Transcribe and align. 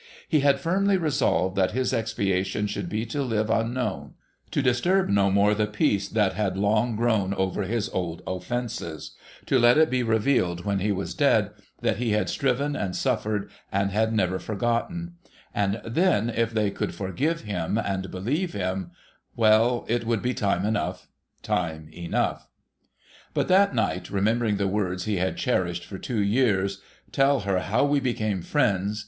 He 0.27 0.39
had 0.39 0.59
firmly 0.59 0.97
resolved 0.97 1.55
that 1.57 1.73
his 1.73 1.93
expiation 1.93 2.65
should 2.65 2.89
be 2.89 3.05
to 3.05 3.21
live 3.21 3.51
unknown; 3.51 4.15
to 4.49 4.63
disturb 4.63 5.09
no 5.09 5.29
more 5.29 5.53
the 5.53 5.67
peace 5.67 6.09
that 6.09 6.33
had 6.33 6.57
long 6.57 6.95
grown 6.95 7.35
over 7.35 7.61
his 7.65 7.87
old 7.89 8.23
offences; 8.25 9.11
to 9.45 9.59
let 9.59 9.77
it 9.77 9.91
be 9.91 10.01
revealed, 10.01 10.65
when 10.65 10.79
he 10.79 10.91
was 10.91 11.13
dead, 11.13 11.51
that 11.81 11.97
he 11.97 12.13
had 12.13 12.29
striven 12.31 12.75
and 12.75 12.95
suffered, 12.95 13.51
and 13.71 13.91
had 13.91 14.11
never 14.11 14.39
forgotten 14.39 15.17
j 15.23 15.31
and 15.53 15.81
then, 15.85 16.31
if 16.31 16.51
they 16.51 16.53
75 16.53 16.53
THE 16.53 16.53
SEVEN 16.55 16.55
POOR 16.55 16.55
TRAVELLERS 16.55 16.77
could 16.77 16.95
forgive 16.95 17.41
him 17.41 17.77
and 17.77 18.09
believe 18.11 18.53
him— 18.53 18.91
well, 19.35 19.85
it 19.87 20.07
would 20.07 20.23
be 20.23 20.33
time 20.33 20.65
enough 20.65 21.09
•—time 21.43 21.89
enough! 21.93 22.47
But 23.35 23.47
that 23.49 23.75
night, 23.75 24.09
remembering 24.09 24.57
the 24.57 24.65
words 24.67 25.05
he 25.05 25.17
had 25.17 25.37
cherished 25.37 25.85
for 25.85 25.99
two 25.99 26.23
years,' 26.23 26.81
Tell 27.11 27.41
her 27.41 27.59
how 27.59 27.85
we 27.85 27.99
became 27.99 28.41
friends. 28.41 28.99